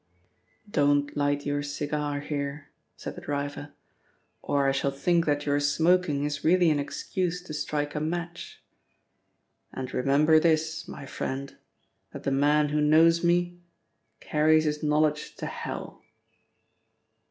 "Don't 0.67 1.15
light 1.15 1.45
your 1.45 1.61
cigar 1.61 2.21
here," 2.21 2.69
said 2.95 3.13
the 3.13 3.21
driver, 3.21 3.73
"or 4.41 4.67
I 4.67 4.71
shall 4.71 4.89
think 4.89 5.27
that 5.27 5.45
your 5.45 5.59
smoking 5.59 6.23
is 6.23 6.43
really 6.43 6.71
an 6.71 6.79
excuse 6.79 7.39
to 7.43 7.53
strike 7.53 7.93
a 7.93 7.99
match. 7.99 8.63
And 9.71 9.93
remember 9.93 10.39
this, 10.39 10.87
my 10.87 11.05
friend, 11.05 11.55
that 12.13 12.23
the 12.23 12.31
man 12.31 12.69
who 12.69 12.81
knows 12.81 13.23
me, 13.23 13.59
carries 14.19 14.63
his 14.63 14.81
knowledge 14.81 15.35
to 15.35 15.45
hell." 15.45 16.01